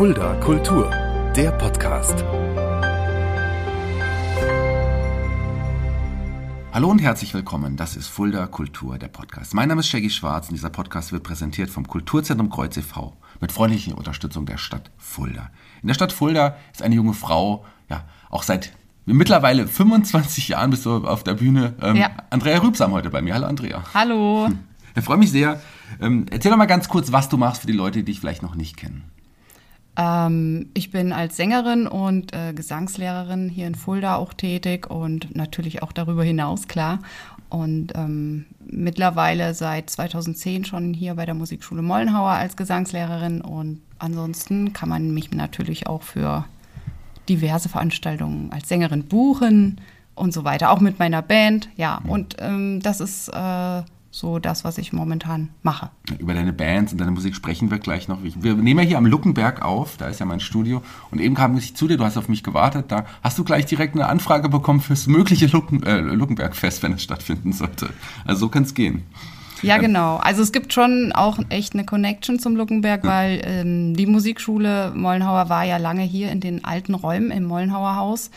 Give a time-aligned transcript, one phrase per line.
[0.00, 0.90] Fulda Kultur,
[1.36, 2.24] der Podcast.
[6.72, 7.76] Hallo und herzlich willkommen.
[7.76, 9.52] Das ist Fulda Kultur, der Podcast.
[9.52, 13.14] Mein Name ist Shaggy Schwarz und dieser Podcast wird präsentiert vom Kulturzentrum Kreuz e.V.
[13.42, 15.50] mit freundlicher Unterstützung der Stadt Fulda.
[15.82, 18.72] In der Stadt Fulda ist eine junge Frau, ja, auch seit
[19.04, 21.74] mittlerweile 25 Jahren bist du auf der Bühne.
[21.82, 22.08] Ähm, ja.
[22.30, 23.34] Andrea Rübsam heute bei mir.
[23.34, 23.84] Hallo Andrea.
[23.92, 24.46] Hallo.
[24.46, 24.60] Hm.
[24.96, 25.60] Ich freue mich sehr.
[26.00, 28.42] Ähm, erzähl doch mal ganz kurz, was du machst für die Leute, die dich vielleicht
[28.42, 29.09] noch nicht kennen.
[29.96, 35.82] Ähm, ich bin als Sängerin und äh, Gesangslehrerin hier in Fulda auch tätig und natürlich
[35.82, 37.00] auch darüber hinaus, klar.
[37.48, 43.40] Und ähm, mittlerweile seit 2010 schon hier bei der Musikschule Mollenhauer als Gesangslehrerin.
[43.40, 46.44] Und ansonsten kann man mich natürlich auch für
[47.28, 49.80] diverse Veranstaltungen als Sängerin buchen
[50.14, 50.70] und so weiter.
[50.70, 52.00] Auch mit meiner Band, ja.
[52.06, 55.90] Und ähm, das ist äh, so das, was ich momentan mache.
[56.18, 58.18] Über deine Bands und deine Musik sprechen wir gleich noch.
[58.22, 60.82] Wir nehmen ja hier am Luckenberg auf, da ist ja mein Studio.
[61.10, 62.86] Und eben kam ich zu dir, du hast auf mich gewartet.
[62.88, 67.02] Da hast du gleich direkt eine Anfrage bekommen fürs mögliche Lucken, äh, Luckenbergfest, wenn es
[67.02, 67.90] stattfinden sollte.
[68.24, 69.04] Also so kann es gehen.
[69.62, 70.16] Ja, genau.
[70.16, 75.48] Also es gibt schon auch echt eine Connection zum Luckenberg, weil ähm, die Musikschule Mollenhauer
[75.48, 78.30] war ja lange hier in den alten Räumen im Mollenhauer Haus.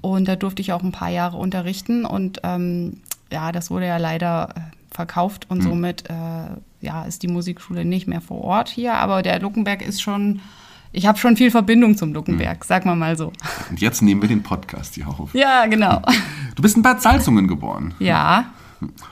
[0.00, 2.04] Und da durfte ich auch ein paar Jahre unterrichten.
[2.04, 2.98] Und ähm,
[3.32, 5.62] ja, das wurde ja leider äh, verkauft und mhm.
[5.62, 6.14] somit äh,
[6.80, 8.94] ja, ist die Musikschule nicht mehr vor Ort hier.
[8.94, 10.40] Aber der Luckenberg ist schon,
[10.90, 12.64] ich habe schon viel Verbindung zum Luckenberg, mhm.
[12.66, 13.32] sag mal mal so.
[13.70, 15.32] Und jetzt nehmen wir den Podcast hier auf.
[15.34, 16.02] Ja, genau.
[16.56, 17.94] Du bist in Bad Salzungen geboren.
[18.00, 18.46] Ja.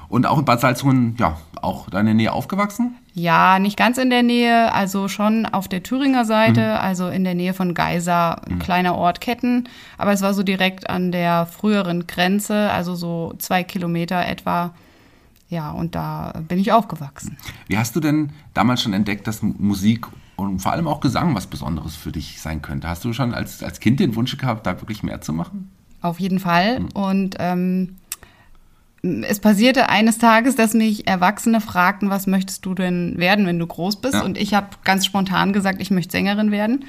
[0.09, 2.97] Und auch in Bad Salzungen, ja, auch in der Nähe aufgewachsen?
[3.15, 6.81] Ja, nicht ganz in der Nähe, also schon auf der Thüringer Seite, mhm.
[6.81, 8.59] also in der Nähe von Geisa, mhm.
[8.59, 9.69] kleiner Ort Ketten.
[9.99, 14.75] Aber es war so direkt an der früheren Grenze, also so zwei Kilometer etwa
[15.49, 17.37] ja, und da bin ich aufgewachsen.
[17.69, 21.47] Wie hast du denn damals schon entdeckt, dass Musik und vor allem auch Gesang was
[21.47, 22.89] Besonderes für dich sein könnte?
[22.89, 25.71] Hast du schon als, als Kind den Wunsch gehabt, da wirklich mehr zu machen?
[26.03, 26.81] Auf jeden Fall.
[26.81, 26.89] Mhm.
[26.95, 27.97] Und ähm,
[29.03, 33.67] es passierte eines Tages, dass mich Erwachsene fragten, was möchtest du denn werden, wenn du
[33.67, 34.15] groß bist?
[34.15, 34.25] Ja.
[34.25, 36.85] Und ich habe ganz spontan gesagt, ich möchte Sängerin werden.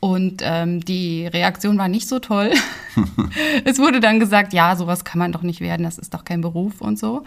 [0.00, 2.52] Und ähm, die Reaktion war nicht so toll.
[3.64, 6.40] es wurde dann gesagt, ja, sowas kann man doch nicht werden, das ist doch kein
[6.40, 7.24] Beruf und so.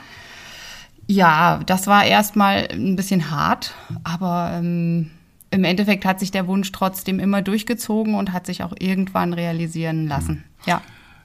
[1.07, 5.11] Ja, das war erstmal ein bisschen hart, aber ähm,
[5.51, 10.07] im Endeffekt hat sich der Wunsch trotzdem immer durchgezogen und hat sich auch irgendwann realisieren
[10.07, 10.43] lassen.
[10.65, 10.81] Ja.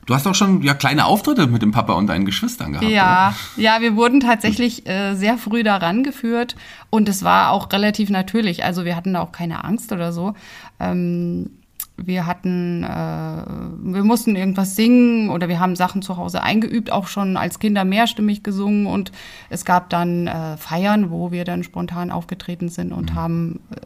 [0.07, 2.89] Du hast auch schon ja, kleine Auftritte mit dem Papa und deinen Geschwistern gehabt.
[2.89, 3.63] Ja, oder?
[3.63, 6.57] ja, wir wurden tatsächlich äh, sehr früh daran geführt
[6.89, 8.65] und es war auch relativ natürlich.
[8.65, 10.33] Also wir hatten da auch keine Angst oder so.
[10.81, 11.51] Ähm,
[11.99, 17.09] wir hatten, äh, wir mussten irgendwas singen oder wir haben Sachen zu Hause eingeübt, auch
[17.09, 19.13] schon als Kinder mehrstimmig gesungen und
[19.51, 23.15] es gab dann äh, Feiern, wo wir dann spontan aufgetreten sind und mhm.
[23.17, 23.77] haben äh,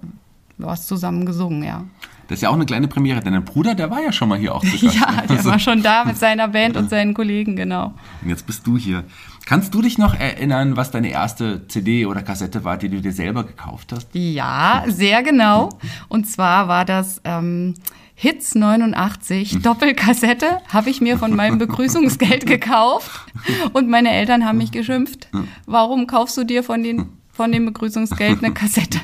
[0.59, 1.85] was zusammen gesungen, ja.
[2.29, 4.39] Das ist ja auch eine kleine Premiere, denn dein Bruder, der war ja schon mal
[4.39, 4.83] hier auch zu Gast.
[5.01, 5.51] ja, der also.
[5.51, 7.95] war schon da mit seiner Band und seinen Kollegen, genau.
[8.23, 9.05] Und jetzt bist du hier.
[9.45, 13.13] Kannst du dich noch erinnern, was deine erste CD oder Kassette war, die du dir
[13.13, 14.09] selber gekauft hast?
[14.13, 15.71] Ja, sehr genau.
[16.09, 17.75] Und zwar war das ähm,
[18.23, 19.63] Hits 89 mhm.
[19.63, 23.11] Doppelkassette habe ich mir von meinem Begrüßungsgeld gekauft
[23.73, 25.27] und meine Eltern haben mich geschimpft.
[25.67, 29.01] Warum kaufst du dir von, den, von dem Begrüßungsgeld eine Kassette?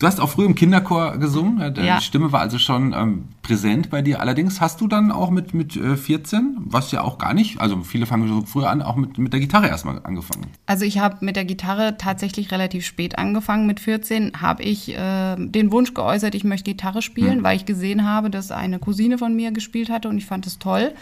[0.00, 1.58] Du hast auch früh im Kinderchor gesungen.
[1.58, 2.00] Deine ja.
[2.00, 4.22] Stimme war also schon ähm, präsent bei dir.
[4.22, 7.82] Allerdings hast du dann auch mit, mit äh, 14, was ja auch gar nicht, also
[7.82, 10.46] viele fangen so früher an, auch mit, mit der Gitarre erstmal angefangen.
[10.64, 13.66] Also ich habe mit der Gitarre tatsächlich relativ spät angefangen.
[13.66, 17.42] Mit 14 habe ich äh, den Wunsch geäußert, ich möchte Gitarre spielen, hm.
[17.42, 20.58] weil ich gesehen habe, dass eine Cousine von mir gespielt hatte und ich fand es
[20.58, 20.94] toll.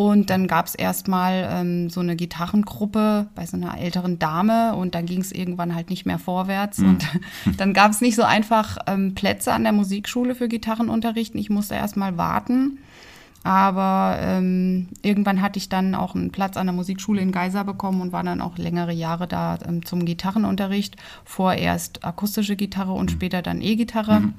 [0.00, 4.94] Und dann gab es erstmal ähm, so eine Gitarrengruppe bei so einer älteren Dame und
[4.94, 6.78] dann ging es irgendwann halt nicht mehr vorwärts.
[6.78, 6.88] Mhm.
[6.88, 7.06] Und
[7.58, 11.38] dann gab es nicht so einfach ähm, Plätze an der Musikschule für Gitarrenunterrichten.
[11.38, 12.78] Ich musste erstmal warten.
[13.42, 18.00] Aber ähm, irgendwann hatte ich dann auch einen Platz an der Musikschule in Geisa bekommen
[18.00, 20.96] und war dann auch längere Jahre da ähm, zum Gitarrenunterricht.
[21.26, 23.14] Vorerst akustische Gitarre und mhm.
[23.16, 24.20] später dann E-Gitarre.
[24.20, 24.34] Mhm.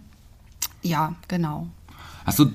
[0.81, 1.67] Ja, genau.
[2.25, 2.51] Hast du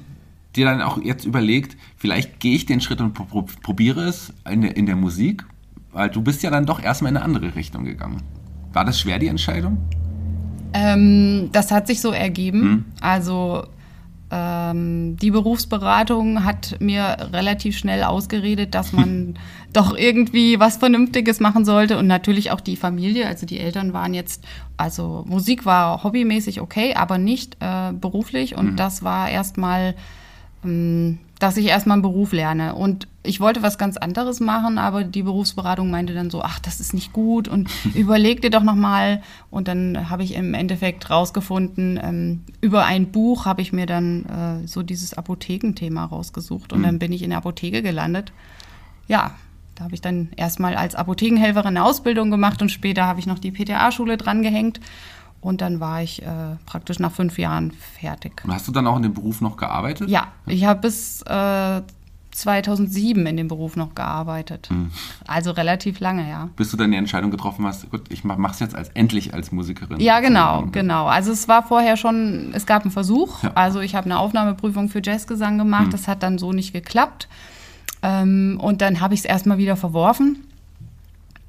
[0.56, 4.76] dir dann auch jetzt überlegt, vielleicht gehe ich den Schritt und probiere es in der,
[4.76, 5.44] in der Musik?
[5.92, 8.22] Weil du bist ja dann doch erstmal in eine andere Richtung gegangen.
[8.72, 9.78] War das schwer, die Entscheidung?
[10.72, 12.60] Ähm, das hat sich so ergeben.
[12.60, 12.84] Hm.
[13.00, 13.64] Also
[14.30, 19.38] ähm, die Berufsberatung hat mir relativ schnell ausgeredet, dass man
[19.72, 24.14] doch irgendwie was Vernünftiges machen sollte und natürlich auch die Familie, also die Eltern waren
[24.14, 24.44] jetzt,
[24.76, 28.76] also Musik war hobbymäßig okay, aber nicht äh, beruflich und mhm.
[28.76, 29.94] das war erstmal
[31.38, 32.74] dass ich erstmal einen Beruf lerne.
[32.74, 36.80] Und ich wollte was ganz anderes machen, aber die Berufsberatung meinte dann so, ach, das
[36.80, 39.22] ist nicht gut und überleg dir doch nochmal.
[39.50, 44.24] Und dann habe ich im Endeffekt rausgefunden, ähm, über ein Buch habe ich mir dann
[44.64, 46.84] äh, so dieses Apothekenthema rausgesucht und mhm.
[46.84, 48.32] dann bin ich in der Apotheke gelandet.
[49.08, 49.34] Ja,
[49.74, 53.38] da habe ich dann erstmal als Apothekenhelferin eine Ausbildung gemacht und später habe ich noch
[53.38, 54.80] die PTA-Schule drangehängt.
[55.46, 56.26] Und dann war ich äh,
[56.66, 58.42] praktisch nach fünf Jahren fertig.
[58.44, 60.08] Und hast du dann auch in dem Beruf noch gearbeitet?
[60.08, 61.82] Ja, ich habe bis äh,
[62.32, 64.68] 2007 in dem Beruf noch gearbeitet.
[64.70, 64.90] Hm.
[65.24, 66.48] Also relativ lange, ja.
[66.56, 69.52] Bis du dann die Entscheidung getroffen hast, gut, ich mache es jetzt als, endlich als
[69.52, 70.00] Musikerin.
[70.00, 71.06] Ja, genau, genau.
[71.06, 73.44] Also es war vorher schon, es gab einen Versuch.
[73.44, 73.52] Ja.
[73.54, 75.84] Also ich habe eine Aufnahmeprüfung für Jazzgesang gemacht.
[75.84, 75.90] Hm.
[75.92, 77.28] Das hat dann so nicht geklappt.
[78.02, 80.42] Ähm, und dann habe ich es erstmal wieder verworfen.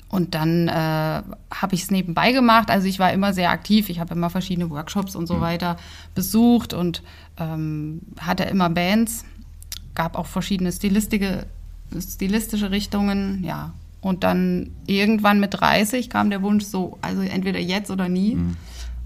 [0.10, 2.70] Und dann äh, habe ich es nebenbei gemacht.
[2.70, 3.90] Also ich war immer sehr aktiv.
[3.90, 5.42] Ich habe immer verschiedene Workshops und so mhm.
[5.42, 5.78] weiter
[6.16, 7.04] besucht und
[7.38, 9.26] ähm, hatte immer Bands.
[9.96, 11.46] Gab auch verschiedene stilistische,
[12.00, 13.74] stilistische Richtungen, ja.
[14.00, 18.36] Und dann irgendwann mit 30 kam der Wunsch so, also entweder jetzt oder nie.
[18.36, 18.56] Mhm.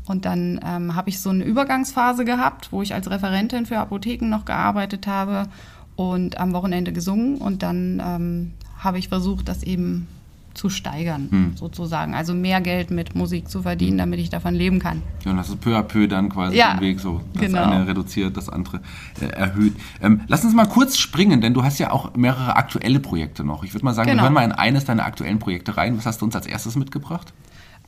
[0.06, 4.28] Und dann ähm, habe ich so eine Übergangsphase gehabt, wo ich als Referentin für Apotheken
[4.30, 5.48] noch gearbeitet habe
[5.96, 7.38] und am Wochenende gesungen.
[7.38, 10.08] Und dann ähm, habe ich versucht, das eben
[10.54, 11.52] zu steigern, hm.
[11.56, 12.14] sozusagen.
[12.14, 15.02] Also mehr Geld mit Musik zu verdienen, damit ich davon leben kann.
[15.24, 17.22] Ja, und das ist peu à peu dann quasi ja, den Weg so.
[17.34, 17.64] Das genau.
[17.64, 18.82] eine reduziert, das andere
[19.22, 19.74] äh, erhöht.
[20.02, 23.64] Ähm, lass uns mal kurz springen, denn du hast ja auch mehrere aktuelle Projekte noch.
[23.64, 24.22] Ich würde mal sagen, genau.
[24.22, 25.98] wir hören mal in eines deiner aktuellen Projekte rein.
[25.98, 27.34] Was hast du uns als erstes mitgebracht?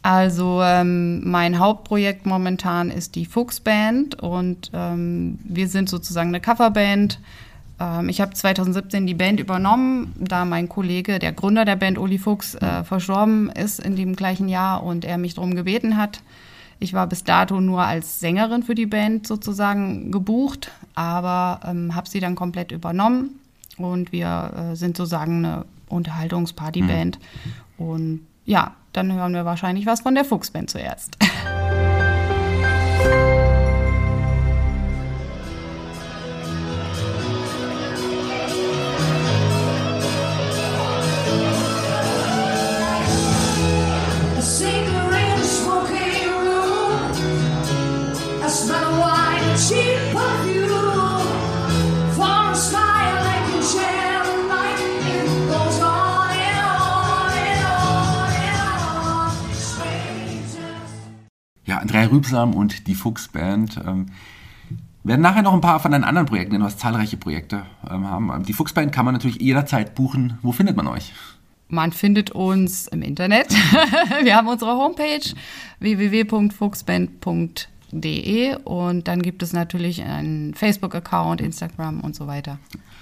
[0.03, 7.19] Also ähm, mein Hauptprojekt momentan ist die Fuchsband und ähm, wir sind sozusagen eine Coverband
[8.07, 12.55] ich habe 2017 die Band übernommen, da mein Kollege, der Gründer der Band, Uli Fuchs,
[12.55, 16.21] äh, verstorben ist in dem gleichen Jahr und er mich darum gebeten hat.
[16.79, 22.09] Ich war bis dato nur als Sängerin für die Band sozusagen gebucht, aber ähm, habe
[22.09, 23.39] sie dann komplett übernommen
[23.77, 27.19] und wir äh, sind sozusagen eine Unterhaltungspartyband.
[27.77, 27.85] Mhm.
[27.85, 31.17] Und ja, dann hören wir wahrscheinlich was von der Fuchsband zuerst.
[62.03, 63.79] Andrea Rübsam und die Fuchsband.
[63.85, 64.07] Ähm,
[65.03, 68.09] werden nachher noch ein paar von deinen anderen Projekten, denn du hast zahlreiche Projekte ähm,
[68.09, 68.43] haben.
[68.43, 70.37] Die Fuchsband kann man natürlich jederzeit buchen.
[70.41, 71.13] Wo findet man euch?
[71.67, 73.51] Man findet uns im Internet.
[74.23, 75.33] Wir haben unsere Homepage
[75.79, 82.59] www.fuchsband.de und dann gibt es natürlich einen Facebook-Account, Instagram und so weiter.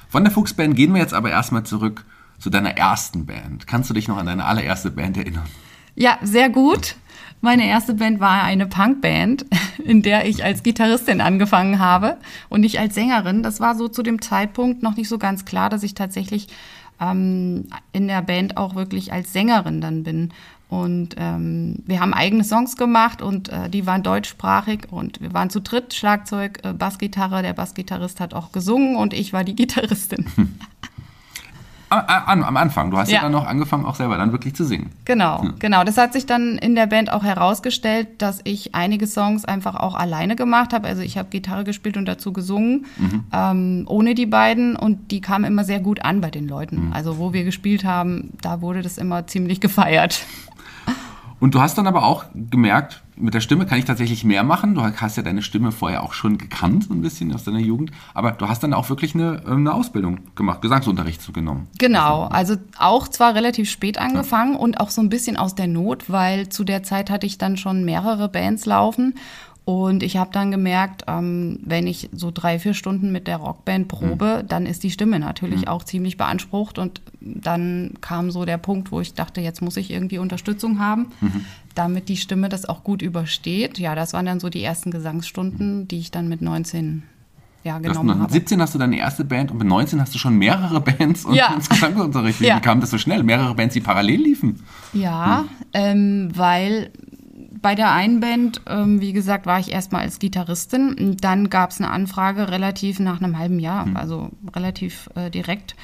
[0.10, 2.06] Von der Fuchsband gehen wir jetzt aber erstmal zurück
[2.40, 3.68] zu deiner ersten Band.
[3.68, 5.48] Kannst du dich noch an deine allererste Band erinnern?
[5.96, 6.96] Ja, sehr gut.
[7.42, 9.46] Meine erste Band war eine Punkband,
[9.84, 12.18] in der ich als Gitarristin angefangen habe
[12.50, 13.42] und nicht als Sängerin.
[13.42, 16.48] Das war so zu dem Zeitpunkt noch nicht so ganz klar, dass ich tatsächlich
[17.02, 20.30] ähm, in der Band auch wirklich als Sängerin dann bin.
[20.70, 25.50] Und ähm, wir haben eigene Songs gemacht und äh, die waren deutschsprachig und wir waren
[25.50, 27.42] zu dritt, Schlagzeug, äh, Bassgitarre.
[27.42, 30.28] Der Bassgitarrist hat auch gesungen und ich war die Gitarristin.
[31.92, 32.90] An, am Anfang.
[32.90, 33.18] Du hast ja.
[33.18, 33.22] ja.
[33.24, 34.92] dann noch angefangen, auch selber dann wirklich zu singen.
[35.04, 35.56] Genau, hm.
[35.60, 35.84] genau.
[35.84, 39.96] Das hat sich dann in der Band auch herausgestellt, dass ich einige Songs einfach auch
[39.96, 40.88] alleine gemacht habe.
[40.88, 43.24] Also ich habe Gitarre gespielt und dazu gesungen, mhm.
[43.34, 44.76] ähm, ohne die beiden.
[44.78, 46.88] Und die kamen immer sehr gut an bei den Leuten.
[46.88, 46.94] Mhm.
[46.94, 50.26] Also wo wir gespielt haben, da wurde das immer ziemlich gefeiert.
[51.42, 54.76] Und du hast dann aber auch gemerkt, mit der Stimme kann ich tatsächlich mehr machen.
[54.76, 57.92] Du hast ja deine Stimme vorher auch schon gekannt, so ein bisschen aus deiner Jugend.
[58.14, 61.68] Aber du hast dann auch wirklich eine, äh, eine Ausbildung gemacht, Gesangsunterricht zu genommen.
[61.80, 64.60] Genau, also auch zwar relativ spät angefangen ja.
[64.60, 67.58] und auch so ein bisschen aus der Not, weil zu der Zeit hatte ich dann
[67.58, 69.16] schon mehrere Bands laufen
[69.64, 73.88] und ich habe dann gemerkt, ähm, wenn ich so drei, vier Stunden mit der Rockband
[73.88, 74.48] probe, mhm.
[74.48, 75.68] dann ist die Stimme natürlich mhm.
[75.68, 76.80] auch ziemlich beansprucht.
[76.80, 81.12] Und dann kam so der Punkt, wo ich dachte, jetzt muss ich irgendwie Unterstützung haben,
[81.22, 81.46] mhm.
[81.76, 83.78] damit die Stimme das auch gut übersteht.
[83.78, 87.04] Ja, das waren dann so die ersten Gesangsstunden, die ich dann mit 19
[87.64, 88.24] ja, genommen habe.
[88.24, 91.24] Mit 17 hast du deine erste Band und mit 19 hast du schon mehrere Bands
[91.26, 91.56] und ja.
[91.70, 92.42] Gesangsunterricht.
[92.42, 92.60] Wie ja.
[92.60, 93.22] kam das so schnell?
[93.22, 94.64] Mehrere Bands, die parallel liefen?
[94.94, 95.48] Ja, hm.
[95.74, 96.90] ähm, weil
[97.62, 101.18] bei der einen Band, ähm, wie gesagt, war ich erstmal als Gitarristin.
[101.22, 103.98] Dann gab es eine Anfrage relativ nach einem halben Jahr, mhm.
[103.98, 105.76] also relativ äh, direkt.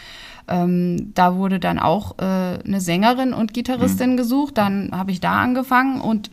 [0.48, 2.24] Ähm, da wurde dann auch äh,
[2.66, 4.18] eine Sängerin und Gitarristin mhm.
[4.18, 4.58] gesucht.
[4.58, 6.32] Dann habe ich da angefangen und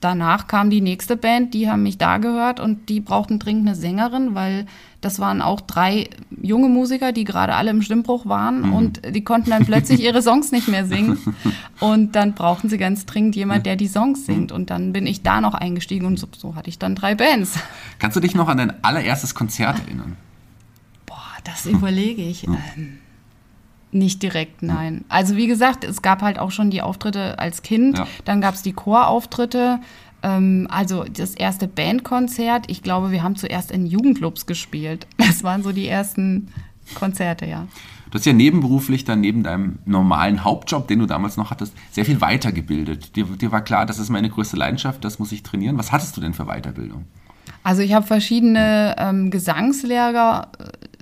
[0.00, 3.76] danach kam die nächste Band, die haben mich da gehört und die brauchten dringend eine
[3.76, 4.66] Sängerin, weil
[5.00, 6.10] das waren auch drei
[6.42, 8.72] junge Musiker, die gerade alle im Stimmbruch waren mhm.
[8.72, 11.18] und die konnten dann plötzlich ihre Songs nicht mehr singen.
[11.80, 14.52] Und dann brauchten sie ganz dringend jemand, der die Songs singt.
[14.52, 17.58] Und dann bin ich da noch eingestiegen und so, so hatte ich dann drei Bands.
[17.98, 20.16] Kannst du dich noch an dein allererstes Konzert erinnern?
[21.06, 22.46] Boah, das überlege ich.
[22.46, 22.98] Ähm,
[23.92, 25.04] nicht direkt, nein.
[25.08, 27.98] Also wie gesagt, es gab halt auch schon die Auftritte als Kind.
[27.98, 28.06] Ja.
[28.24, 29.80] Dann gab es die Chorauftritte.
[30.22, 32.70] Ähm, also das erste Bandkonzert.
[32.70, 35.06] Ich glaube, wir haben zuerst in Jugendclubs gespielt.
[35.30, 36.48] Das waren so die ersten
[36.94, 37.66] Konzerte, ja.
[38.10, 42.04] Du hast ja nebenberuflich dann neben deinem normalen Hauptjob, den du damals noch hattest, sehr
[42.04, 43.14] viel weitergebildet.
[43.14, 45.78] Dir, dir war klar, das ist meine größte Leidenschaft, das muss ich trainieren.
[45.78, 47.04] Was hattest du denn für Weiterbildung?
[47.62, 50.48] Also ich habe verschiedene ähm, Gesangslehrer,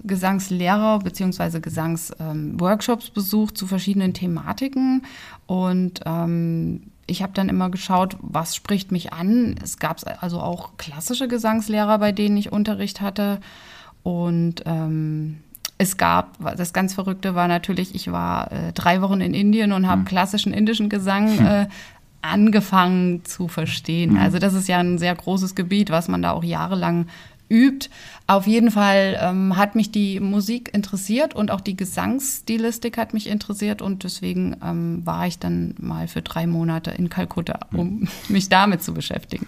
[0.05, 1.61] Gesangslehrer bzw.
[1.61, 5.03] Gesangsworkshops ähm, besucht zu verschiedenen Thematiken
[5.47, 9.57] und ähm, ich habe dann immer geschaut, was spricht mich an.
[9.63, 13.41] Es gab also auch klassische Gesangslehrer, bei denen ich Unterricht hatte
[14.03, 15.39] und ähm,
[15.79, 19.87] es gab, das ganz Verrückte war natürlich, ich war äh, drei Wochen in Indien und
[19.87, 20.07] habe hm.
[20.07, 21.47] klassischen indischen Gesang hm.
[21.47, 21.67] äh,
[22.21, 24.15] angefangen zu verstehen.
[24.15, 24.19] Mhm.
[24.19, 27.07] Also das ist ja ein sehr großes Gebiet, was man da auch jahrelang
[27.49, 27.91] übt.
[28.27, 33.29] Auf jeden Fall ähm, hat mich die Musik interessiert und auch die Gesangsstilistik hat mich
[33.29, 38.09] interessiert und deswegen ähm, war ich dann mal für drei Monate in Kalkutta, um mhm.
[38.29, 39.47] mich damit zu beschäftigen.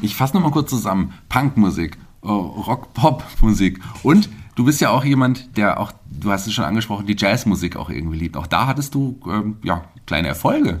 [0.00, 1.12] Ich fasse nochmal kurz zusammen.
[1.28, 6.64] Punkmusik, oh, Rock-Pop-Musik und du bist ja auch jemand, der auch, du hast es schon
[6.64, 8.36] angesprochen, die Jazzmusik auch irgendwie liebt.
[8.36, 10.80] Auch da hattest du ähm, ja, kleine Erfolge.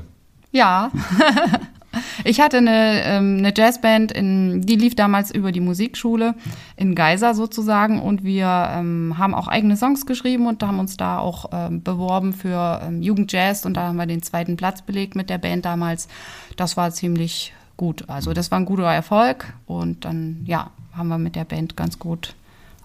[0.52, 0.90] Ja.
[2.24, 6.34] Ich hatte eine, ähm, eine Jazzband, in, die lief damals über die Musikschule
[6.76, 11.18] in Geisa sozusagen und wir ähm, haben auch eigene Songs geschrieben und haben uns da
[11.18, 15.30] auch ähm, beworben für ähm, Jugendjazz und da haben wir den zweiten Platz belegt mit
[15.30, 16.08] der Band damals.
[16.56, 18.08] Das war ziemlich gut.
[18.08, 21.98] Also das war ein guter Erfolg und dann ja, haben wir mit der Band ganz
[21.98, 22.34] gut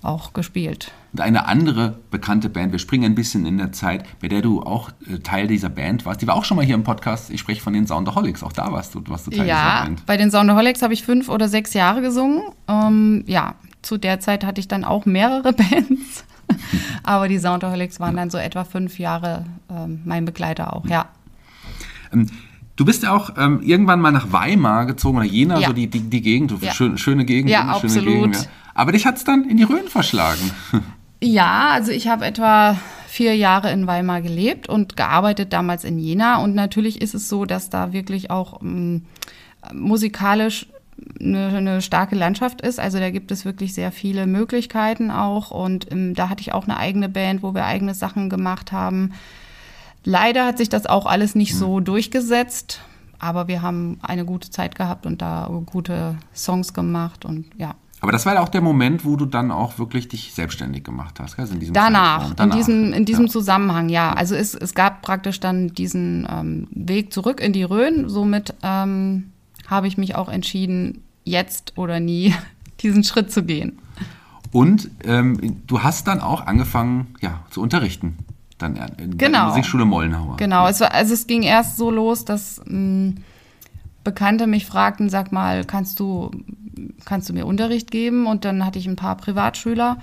[0.01, 0.91] auch gespielt.
[1.11, 4.61] Und eine andere bekannte Band, wir springen ein bisschen in der Zeit, bei der du
[4.61, 7.29] auch äh, Teil dieser Band warst, die war auch schon mal hier im Podcast.
[7.29, 9.99] Ich spreche von den Soundaholics, auch da warst du, warst du Teil ja, dieser Band.
[9.99, 12.43] Ja, bei den Soundaholics habe ich fünf oder sechs Jahre gesungen.
[12.67, 16.25] Ähm, ja, zu der Zeit hatte ich dann auch mehrere Bands.
[17.03, 21.07] Aber die Soundaholics waren dann so etwa fünf Jahre ähm, mein Begleiter auch, ja.
[22.11, 22.27] Ähm,
[22.79, 25.67] Du bist ja auch ähm, irgendwann mal nach Weimar gezogen oder Jena, ja.
[25.67, 26.71] so die, die, die Gegend, ja.
[26.71, 27.51] schön, schöne Gegend.
[27.51, 28.05] Ja, absolut.
[28.05, 28.49] Gegend, ja.
[28.79, 30.51] Aber dich hat es dann in die Rhön verschlagen.
[31.21, 36.41] Ja, also ich habe etwa vier Jahre in Weimar gelebt und gearbeitet damals in Jena.
[36.41, 39.03] Und natürlich ist es so, dass da wirklich auch ähm,
[39.73, 40.67] musikalisch
[41.19, 42.79] eine, eine, starke Landschaft ist.
[42.79, 45.51] Also da gibt es wirklich sehr viele Möglichkeiten auch.
[45.51, 49.11] Und ähm, da hatte ich auch eine eigene Band, wo wir eigene Sachen gemacht haben.
[50.05, 51.83] Leider hat sich das auch alles nicht so hm.
[51.83, 52.79] durchgesetzt.
[53.19, 57.75] Aber wir haben eine gute Zeit gehabt und da gute Songs gemacht und ja.
[58.01, 61.19] Aber das war ja auch der Moment, wo du dann auch wirklich dich selbstständig gemacht
[61.19, 63.31] hast, also in diesem Danach, Danach, in diesem, in diesem ja.
[63.31, 64.13] Zusammenhang, ja.
[64.13, 68.07] Also es, es gab praktisch dann diesen ähm, Weg zurück in die Rhön.
[68.07, 69.31] Somit ähm,
[69.67, 72.33] habe ich mich auch entschieden, jetzt oder nie
[72.81, 73.79] diesen Schritt zu gehen.
[74.51, 78.17] Und ähm, du hast dann auch angefangen, ja, zu unterrichten.
[78.57, 79.39] Dann in genau.
[79.39, 80.37] der Musikschule Mollenhauer.
[80.37, 83.15] Genau, es war, also es ging erst so los, dass mh, hm,
[84.03, 86.31] Bekannte mich fragten, sag mal, kannst du
[87.05, 88.27] kannst du mir Unterricht geben?
[88.27, 89.97] Und dann hatte ich ein paar Privatschüler.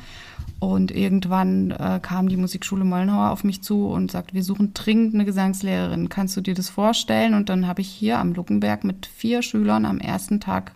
[0.58, 5.14] Und irgendwann äh, kam die Musikschule Mollenhauer auf mich zu und sagte, wir suchen dringend
[5.14, 6.08] eine Gesangslehrerin.
[6.08, 7.35] Kannst du dir das vorstellen?
[7.35, 10.73] Und dann habe ich hier am Luckenberg mit vier Schülern am ersten Tag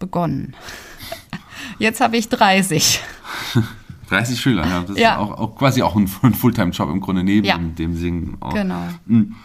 [0.00, 0.54] begonnen.
[1.78, 3.00] Jetzt habe ich 30.
[4.08, 4.80] 30 Schüler, ja.
[4.82, 5.12] Das ja.
[5.12, 7.58] ist auch, auch, quasi auch ein, ein Fulltime-Job im Grunde neben ja.
[7.58, 8.36] dem Singen.
[8.40, 8.52] Auch.
[8.52, 8.82] Genau.
[9.06, 9.36] Mhm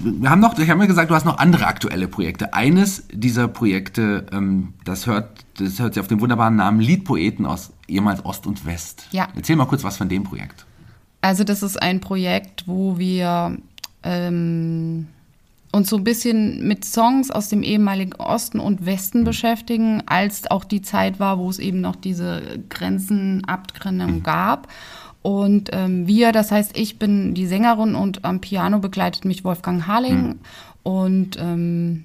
[0.00, 2.54] wir haben noch, ich habe mir gesagt, du hast noch andere aktuelle Projekte.
[2.54, 7.72] Eines dieser Projekte, ähm, das hört, das hört sich auf den wunderbaren Namen Liedpoeten aus
[7.88, 9.06] ehemals Ost und West.
[9.12, 9.28] Ja.
[9.34, 10.66] Erzähl mal kurz was von dem Projekt.
[11.20, 13.56] Also das ist ein Projekt, wo wir
[14.02, 15.06] ähm,
[15.72, 19.24] uns so ein bisschen mit Songs aus dem ehemaligen Osten und Westen mhm.
[19.24, 24.22] beschäftigen, als auch die Zeit war, wo es eben noch diese Grenzenabgrenzung mhm.
[24.22, 24.68] gab.
[25.24, 29.86] Und ähm, wir, das heißt, ich bin die Sängerin und am Piano begleitet mich Wolfgang
[29.86, 30.26] Harling.
[30.26, 30.38] Mhm.
[30.82, 32.04] Und ähm,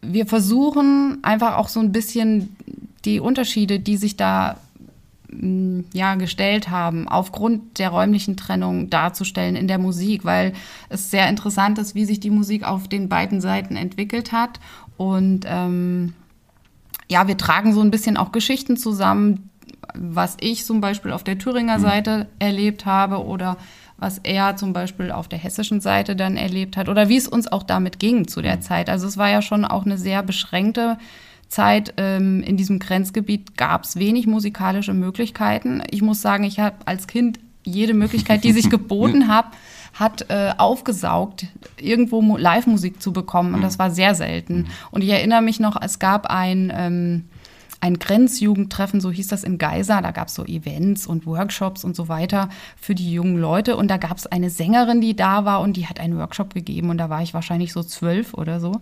[0.00, 2.56] wir versuchen einfach auch so ein bisschen
[3.04, 4.56] die Unterschiede, die sich da
[5.30, 10.54] mm, ja, gestellt haben, aufgrund der räumlichen Trennung darzustellen in der Musik, weil
[10.88, 14.60] es sehr interessant ist, wie sich die Musik auf den beiden Seiten entwickelt hat.
[14.96, 16.14] Und ähm,
[17.10, 19.50] ja, wir tragen so ein bisschen auch Geschichten zusammen,
[19.94, 21.82] was ich zum Beispiel auf der Thüringer mhm.
[21.82, 23.56] Seite erlebt habe oder
[23.96, 27.50] was er zum Beispiel auf der hessischen Seite dann erlebt hat oder wie es uns
[27.50, 28.62] auch damit ging zu der mhm.
[28.62, 28.90] Zeit.
[28.90, 30.98] Also es war ja schon auch eine sehr beschränkte
[31.48, 31.94] Zeit.
[31.96, 35.82] Ähm, in diesem Grenzgebiet gab es wenig musikalische Möglichkeiten.
[35.90, 39.46] Ich muss sagen, ich habe als Kind jede Möglichkeit, die sich geboten hat,
[39.94, 41.46] hat äh, aufgesaugt,
[41.80, 43.54] irgendwo Live-Musik zu bekommen.
[43.54, 43.78] Und das mhm.
[43.78, 44.66] war sehr selten.
[44.90, 47.24] Und ich erinnere mich noch, es gab ein, ähm,
[47.84, 50.00] ein Grenzjugendtreffen, so hieß das in Geisa.
[50.00, 52.48] Da gab es so Events und Workshops und so weiter
[52.80, 53.76] für die jungen Leute.
[53.76, 56.88] Und da gab es eine Sängerin, die da war und die hat einen Workshop gegeben.
[56.88, 58.80] Und da war ich wahrscheinlich so zwölf oder so.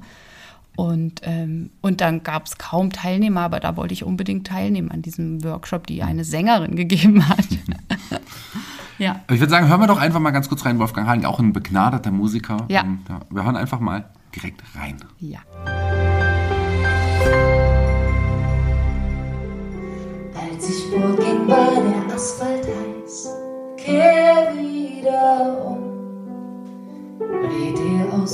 [0.76, 5.02] Und, ähm, und dann gab es kaum Teilnehmer, aber da wollte ich unbedingt teilnehmen an
[5.02, 7.48] diesem Workshop, die eine Sängerin gegeben hat.
[8.98, 9.20] ja.
[9.32, 11.52] Ich würde sagen, hören wir doch einfach mal ganz kurz rein, Wolfgang Haling, auch ein
[11.52, 12.66] begnadeter Musiker.
[12.68, 12.82] Ja.
[12.82, 13.18] Und, ja.
[13.30, 14.96] Wir hören einfach mal direkt rein.
[15.18, 15.40] Ja.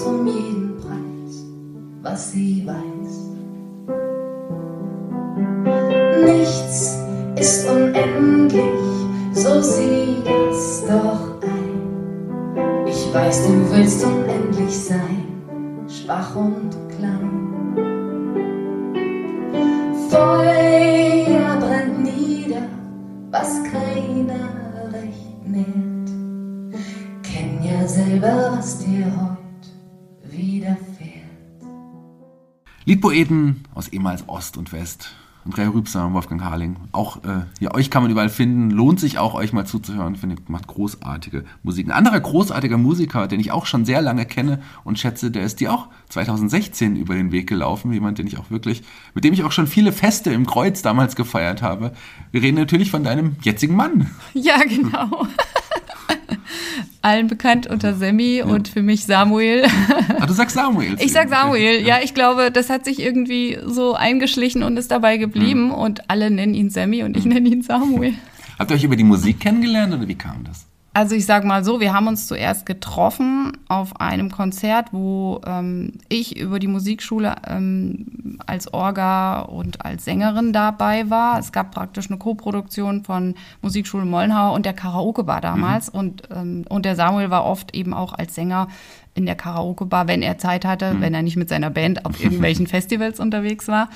[0.09, 0.69] Um jeden
[2.03, 2.58] was sie
[32.88, 35.11] Liedpoeten aus ehemals Ost und West.
[35.45, 36.76] Andrea Rübser, Wolfgang Harling.
[36.92, 38.71] Auch äh, ja, euch kann man überall finden.
[38.71, 40.16] Lohnt sich auch, euch mal zuzuhören.
[40.16, 41.87] Finde ich, macht großartige Musik.
[41.87, 45.61] Ein anderer großartiger Musiker, den ich auch schon sehr lange kenne und schätze, der ist
[45.61, 47.92] dir auch 2016 über den Weg gelaufen.
[47.92, 51.14] Jemand, den ich auch wirklich, mit dem ich auch schon viele Feste im Kreuz damals
[51.14, 51.92] gefeiert habe.
[52.30, 54.11] Wir reden natürlich von deinem jetzigen Mann.
[54.33, 55.26] Ja, genau.
[57.03, 58.45] allen bekannt unter Sammy ja.
[58.45, 59.67] und für mich Samuel.
[60.19, 60.97] Ah, du sagst Samuel.
[60.99, 61.99] Ich sag Samuel, ja.
[62.03, 65.75] Ich glaube, das hat sich irgendwie so eingeschlichen und ist dabei geblieben mhm.
[65.75, 67.33] und alle nennen ihn Sammy und ich mhm.
[67.33, 68.15] nenne ihn Samuel.
[68.59, 70.67] Habt ihr euch über die Musik kennengelernt oder wie kam das?
[70.95, 75.93] Also ich sage mal so, wir haben uns zuerst getroffen auf einem Konzert, wo ähm,
[76.09, 78.07] ich über die Musikschule ähm,
[78.47, 81.38] als Orga und als Sängerin dabei war.
[81.38, 85.92] Es gab praktisch eine Co-Produktion von Musikschule Mollenhauer und der Karaoke-Bar damals.
[85.92, 85.98] Mhm.
[85.98, 88.68] Und, ähm, und der Samuel war oft eben auch als Sänger
[89.14, 91.01] in der Karaoke-Bar, wenn er Zeit hatte, mhm.
[91.01, 93.88] wenn er nicht mit seiner Band auf irgendwelchen Festivals unterwegs war.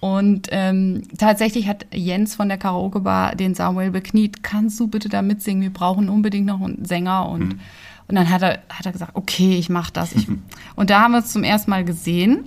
[0.00, 5.08] Und ähm, tatsächlich hat Jens von der Karaoke Bar den Samuel bekniet, kannst du bitte
[5.08, 5.62] da mitsingen?
[5.62, 7.28] Wir brauchen unbedingt noch einen Sänger.
[7.28, 7.60] Und, mhm.
[8.08, 10.12] und dann hat er, hat er gesagt, okay, ich mach das.
[10.12, 10.28] Ich,
[10.76, 12.44] und da haben wir es zum ersten Mal gesehen.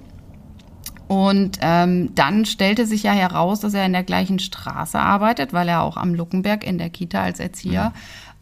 [1.10, 5.68] Und ähm, dann stellte sich ja heraus, dass er in der gleichen Straße arbeitet, weil
[5.68, 7.94] er auch am Luckenberg in der Kita als Erzieher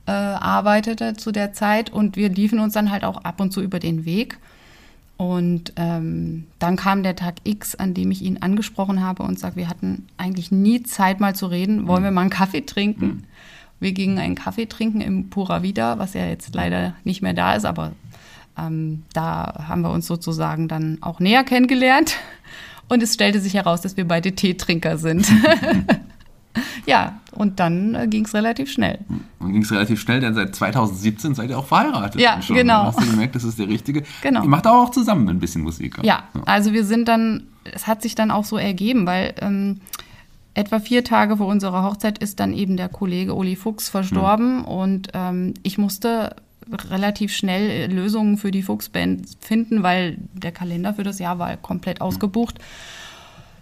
[0.05, 0.07] mhm.
[0.07, 1.89] äh, arbeitete zu der Zeit.
[1.89, 4.37] Und wir liefen uns dann halt auch ab und zu über den Weg.
[5.15, 9.55] Und ähm, dann kam der Tag X, an dem ich ihn angesprochen habe und sagte,
[9.55, 11.87] wir hatten eigentlich nie Zeit mal zu reden.
[11.87, 13.05] Wollen wir mal einen Kaffee trinken?
[13.05, 13.23] Mhm.
[13.79, 17.53] Wir gingen einen Kaffee trinken im Pura Vida, was ja jetzt leider nicht mehr da
[17.53, 17.93] ist, aber
[18.57, 22.15] ähm, da haben wir uns sozusagen dann auch näher kennengelernt.
[22.89, 25.27] Und es stellte sich heraus, dass wir beide Teetrinker sind.
[26.85, 28.99] ja, und dann äh, ging es relativ schnell.
[29.39, 32.21] Dann ging es relativ schnell, denn seit 2017 seid ihr auch verheiratet.
[32.21, 32.55] Ja, schon.
[32.55, 32.77] genau.
[32.77, 34.03] Dann hast du gemerkt, das ist der Richtige.
[34.21, 34.41] Genau.
[34.43, 35.97] Ihr macht auch zusammen ein bisschen Musik.
[35.97, 39.81] Ja, ja, also wir sind dann, es hat sich dann auch so ergeben, weil ähm,
[40.53, 44.65] etwa vier Tage vor unserer Hochzeit ist dann eben der Kollege Uli Fuchs verstorben mhm.
[44.65, 46.35] und ähm, ich musste
[46.89, 51.55] relativ schnell äh, Lösungen für die Fuchsband finden, weil der Kalender für das Jahr war
[51.57, 52.59] komplett ausgebucht.
[52.59, 52.63] Mhm.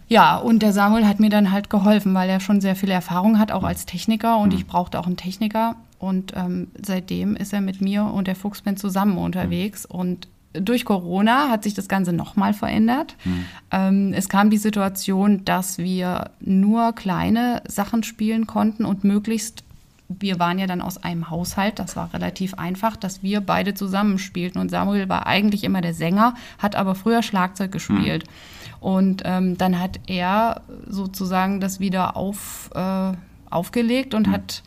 [0.07, 3.39] Ja, und der Samuel hat mir dann halt geholfen, weil er schon sehr viel Erfahrung
[3.39, 4.59] hat, auch als Techniker und mhm.
[4.59, 5.75] ich brauchte auch einen Techniker.
[5.97, 9.87] Und ähm, seitdem ist er mit mir und der Fuchsband zusammen unterwegs.
[9.89, 9.99] Mhm.
[9.99, 13.15] Und durch Corona hat sich das Ganze nochmal verändert.
[13.23, 13.45] Mhm.
[13.71, 19.63] Ähm, es kam die Situation, dass wir nur kleine Sachen spielen konnten und möglichst
[20.07, 24.19] wir waren ja dann aus einem Haushalt, das war relativ einfach, dass wir beide zusammen
[24.19, 24.59] spielten.
[24.59, 28.25] Und Samuel war eigentlich immer der Sänger, hat aber früher Schlagzeug gespielt.
[28.27, 28.75] Mhm.
[28.79, 33.13] Und ähm, dann hat er sozusagen das wieder auf, äh,
[33.49, 34.31] aufgelegt und mhm.
[34.31, 34.63] hat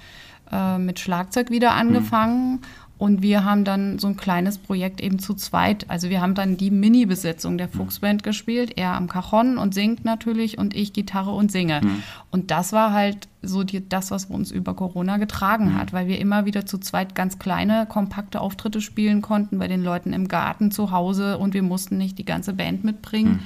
[0.51, 2.53] äh, mit Schlagzeug wieder angefangen.
[2.53, 2.61] Mhm.
[2.99, 5.89] Und wir haben dann so ein kleines Projekt eben zu zweit.
[5.89, 8.73] Also wir haben dann die Mini-Besetzung der Fuchsband gespielt.
[8.77, 11.81] Er am Cajon und singt natürlich und ich Gitarre und singe.
[11.83, 12.03] Mhm.
[12.33, 15.75] Und das war halt so die, das, was uns über Corona getragen mhm.
[15.77, 19.85] hat, weil wir immer wieder zu zweit ganz kleine, kompakte Auftritte spielen konnten bei den
[19.85, 23.35] Leuten im Garten zu Hause und wir mussten nicht die ganze Band mitbringen.
[23.35, 23.41] Mhm.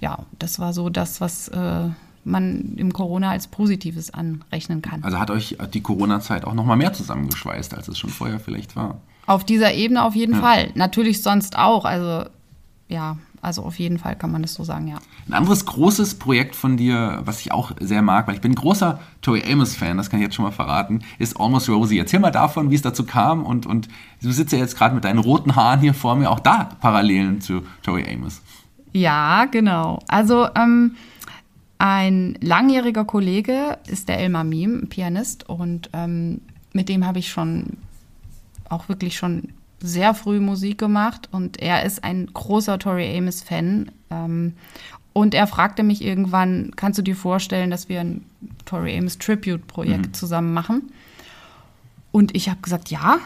[0.00, 1.88] Ja, das war so das, was äh,
[2.24, 5.02] man im Corona als Positives anrechnen kann.
[5.02, 8.76] Also hat euch die Corona-Zeit auch noch mal mehr zusammengeschweißt, als es schon vorher vielleicht
[8.76, 9.00] war.
[9.26, 10.40] Auf dieser Ebene auf jeden ja.
[10.40, 10.70] Fall.
[10.74, 11.84] Natürlich sonst auch.
[11.84, 12.28] Also
[12.88, 14.98] ja, also auf jeden Fall kann man das so sagen, ja.
[15.26, 18.56] Ein anderes großes Projekt von dir, was ich auch sehr mag, weil ich bin ein
[18.56, 21.98] großer Tori Amos-Fan, das kann ich jetzt schon mal verraten, ist Almost Rosie.
[21.98, 23.88] Erzähl mal davon, wie es dazu kam und, und
[24.20, 27.40] du sitzt ja jetzt gerade mit deinen roten Haaren hier vor mir, auch da Parallelen
[27.40, 28.42] zu Tori Amos.
[28.92, 30.00] Ja, genau.
[30.08, 30.96] Also ähm,
[31.80, 36.42] ein langjähriger Kollege ist der Elmar Miem, Pianist, und ähm,
[36.74, 37.78] mit dem habe ich schon
[38.68, 39.48] auch wirklich schon
[39.80, 43.90] sehr früh Musik gemacht und er ist ein großer Tori Amos-Fan.
[44.10, 44.52] Ähm,
[45.14, 48.26] und er fragte mich irgendwann, kannst du dir vorstellen, dass wir ein
[48.66, 50.12] Tori Amos Tribute-Projekt mhm.
[50.12, 50.92] zusammen machen?
[52.12, 53.20] Und ich habe gesagt, ja.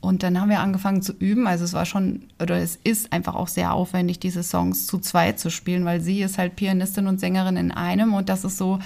[0.00, 1.46] Und dann haben wir angefangen zu üben.
[1.46, 5.38] Also es war schon, oder es ist einfach auch sehr aufwendig, diese Songs zu zweit
[5.38, 8.14] zu spielen, weil sie ist halt Pianistin und Sängerin in einem.
[8.14, 8.78] Und das ist so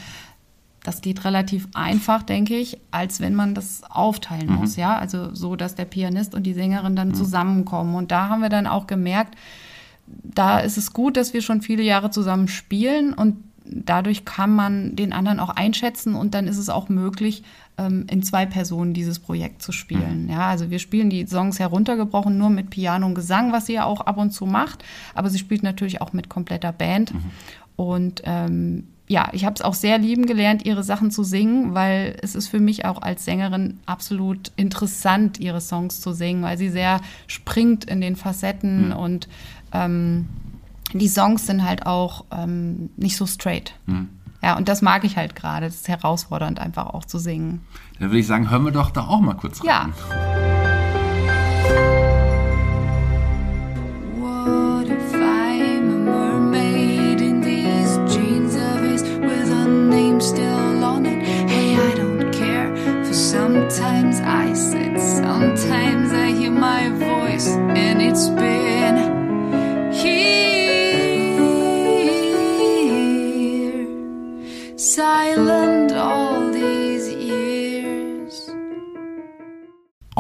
[0.85, 4.57] das geht relativ einfach, denke ich, als wenn man das aufteilen mhm.
[4.57, 4.97] muss, ja.
[4.97, 7.15] Also so, dass der Pianist und die Sängerin dann mhm.
[7.15, 7.95] zusammenkommen.
[7.95, 9.35] Und da haben wir dann auch gemerkt,
[10.07, 14.97] da ist es gut, dass wir schon viele Jahre zusammen spielen und dadurch kann man
[14.97, 17.43] den anderen auch einschätzen und dann ist es auch möglich,
[17.79, 20.25] ähm, in zwei Personen dieses Projekt zu spielen.
[20.25, 20.31] Mhm.
[20.31, 23.85] Ja, also wir spielen die Songs heruntergebrochen nur mit Piano und Gesang, was sie ja
[23.85, 27.15] auch ab und zu macht, aber sie spielt natürlich auch mit kompletter Band.
[27.15, 27.23] Mhm.
[27.77, 32.17] Und ähm, ja, ich habe es auch sehr lieben gelernt, ihre Sachen zu singen, weil
[32.23, 36.71] es ist für mich auch als Sängerin absolut interessant, ihre Songs zu singen, weil sie
[36.71, 38.97] sehr springt in den Facetten mhm.
[38.97, 39.29] und
[39.73, 40.27] ähm,
[41.01, 43.75] die Songs sind halt auch ähm, nicht so straight.
[43.87, 44.09] Mhm.
[44.43, 45.67] Ja, und das mag ich halt gerade.
[45.67, 47.63] Das ist herausfordernd, einfach auch zu singen.
[47.99, 49.95] Dann würde ich sagen, hören wir doch da auch mal kurz rein.
[49.97, 50.44] Ja.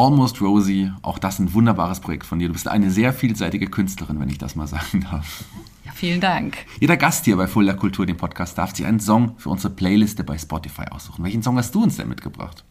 [0.05, 2.49] Almost Rosie, auch das ein wunderbares Projekt von dir.
[2.49, 5.45] Du bist eine sehr vielseitige Künstlerin, wenn ich das mal sagen darf.
[5.87, 6.59] Ja, vielen Dank.
[6.79, 10.23] Jeder Gast hier bei Fulda Kultur, dem Podcast, darf sich einen Song für unsere Playliste
[10.23, 11.25] bei Spotify aussuchen.
[11.25, 12.64] Welchen Song hast du uns denn mitgebracht?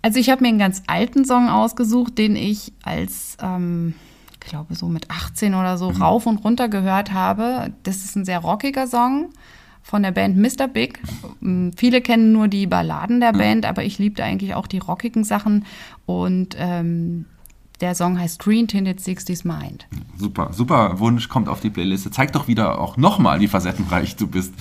[0.00, 3.92] Also ich habe mir einen ganz alten Song ausgesucht, den ich als, ähm,
[4.32, 6.00] ich glaube so mit 18 oder so mhm.
[6.00, 7.74] rauf und runter gehört habe.
[7.82, 9.28] Das ist ein sehr rockiger Song
[9.82, 10.68] von der Band Mr.
[10.68, 11.00] Big.
[11.42, 13.38] Ähm, viele kennen nur die Balladen der mhm.
[13.38, 15.64] Band, aber ich liebte eigentlich auch die rockigen Sachen
[16.06, 17.26] und ähm,
[17.80, 19.86] der Song heißt Green Tinted 60s Mind.
[20.16, 22.10] Super, super Wunsch, kommt auf die Playliste.
[22.10, 24.52] Zeigt doch wieder auch nochmal, wie facettenreich du bist.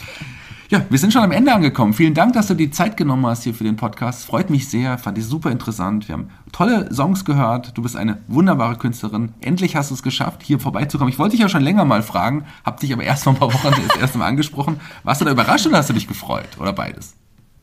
[0.69, 1.93] Ja, wir sind schon am Ende angekommen.
[1.93, 4.25] Vielen Dank, dass du die Zeit genommen hast hier für den Podcast.
[4.25, 6.09] Freut mich sehr, fand ich super interessant.
[6.09, 7.77] Wir haben tolle Songs gehört.
[7.77, 9.31] Du bist eine wunderbare Künstlerin.
[9.39, 11.09] Endlich hast du es geschafft, hier vorbeizukommen.
[11.09, 13.53] Ich wollte dich ja schon länger mal fragen, hab dich aber erst vor ein paar
[13.53, 14.81] Wochen das erste Mal angesprochen.
[15.05, 16.49] Warst du da überrascht oder hast du dich gefreut?
[16.59, 17.15] Oder beides?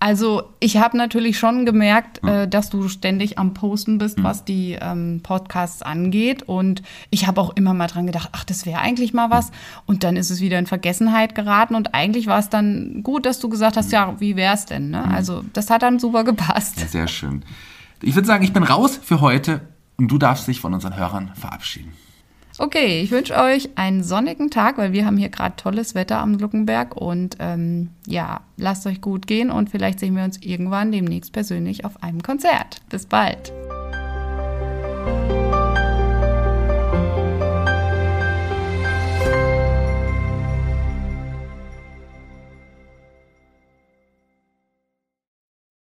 [0.04, 2.28] Also ich habe natürlich schon gemerkt, hm.
[2.28, 4.24] äh, dass du ständig am Posten bist, hm.
[4.24, 6.42] was die ähm, Podcasts angeht.
[6.42, 9.50] Und ich habe auch immer mal dran gedacht, ach, das wäre eigentlich mal was.
[9.86, 11.74] Und dann ist es wieder in Vergessenheit geraten.
[11.74, 14.90] Und eigentlich war es dann gut, dass du gesagt hast, ja, wie wäre es denn?
[14.90, 15.02] Ne?
[15.02, 16.80] Also das hat dann super gepasst.
[16.80, 17.42] Ja, sehr schön.
[18.02, 19.62] Ich würde sagen, ich bin raus für heute
[19.96, 21.94] und du darfst dich von unseren Hörern verabschieden.
[22.56, 26.38] Okay, ich wünsche euch einen sonnigen Tag, weil wir haben hier gerade tolles Wetter am
[26.38, 26.96] Gluckenberg.
[26.96, 31.84] Und ähm, ja, lasst euch gut gehen und vielleicht sehen wir uns irgendwann demnächst persönlich
[31.84, 32.80] auf einem Konzert.
[32.88, 33.52] Bis bald.